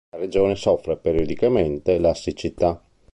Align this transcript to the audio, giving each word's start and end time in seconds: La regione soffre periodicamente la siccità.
La 0.15 0.17
regione 0.17 0.55
soffre 0.55 0.97
periodicamente 0.97 1.99
la 1.99 2.15
siccità. 2.15 2.81